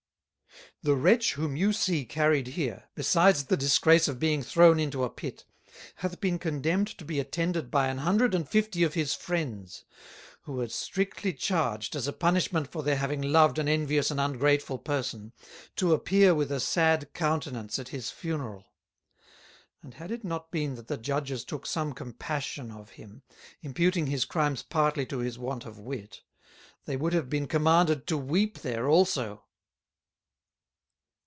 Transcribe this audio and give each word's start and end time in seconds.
The 0.83 0.95
Wretch 0.95 1.33
whom 1.33 1.55
you 1.55 1.73
see 1.73 2.05
carried 2.05 2.47
here, 2.47 2.85
besides 2.95 3.45
the 3.45 3.55
disgrace 3.55 4.07
of 4.07 4.17
being 4.19 4.41
thrown 4.41 4.79
into 4.79 5.03
a 5.03 5.11
Pit, 5.11 5.45
hath 5.97 6.19
been 6.19 6.39
Condemned 6.39 6.87
to 6.97 7.05
be 7.05 7.19
attended 7.19 7.69
by 7.69 7.87
an 7.87 7.99
Hundred 7.99 8.33
and 8.33 8.49
Fifty 8.49 8.81
of 8.81 8.95
his 8.95 9.13
Friends; 9.13 9.85
who 10.43 10.59
are 10.59 10.67
strictly 10.69 11.33
charged, 11.33 11.95
as 11.95 12.07
a 12.07 12.11
Punishment 12.13 12.67
for 12.71 12.81
their 12.81 12.95
having 12.95 13.21
loved 13.21 13.59
an 13.59 13.67
envious 13.67 14.09
and 14.09 14.19
ungrateful 14.19 14.79
Person, 14.79 15.33
to 15.75 15.93
appear 15.93 16.33
with 16.33 16.51
a 16.51 16.59
sad 16.59 17.13
Countenance 17.13 17.77
at 17.77 17.89
his 17.89 18.09
Funeral; 18.09 18.65
and 19.83 19.93
had 19.93 20.09
it 20.09 20.23
not 20.23 20.49
been 20.49 20.73
that 20.75 20.87
the 20.87 20.97
Judges 20.97 21.45
took 21.45 21.67
some 21.67 21.93
compassion 21.93 22.71
of 22.71 22.89
him, 22.91 23.21
imputing 23.61 24.07
his 24.07 24.25
Crimes 24.25 24.63
partly 24.63 25.05
to 25.05 25.19
his 25.19 25.37
want 25.37 25.63
of 25.63 25.77
Wit, 25.77 26.23
they 26.85 26.97
would 26.97 27.13
have 27.13 27.29
been 27.29 27.47
commanded 27.47 28.07
to 28.07 28.17
Weep 28.17 28.59
there 28.61 28.89
also. 28.89 29.43